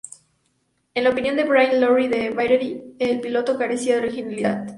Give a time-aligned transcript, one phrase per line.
[0.95, 4.67] En la opinión de Brian Lowry de "Variety", el piloto carecía de originalidad.